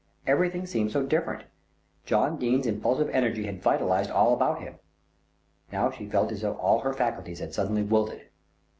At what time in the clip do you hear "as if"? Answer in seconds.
6.31-6.55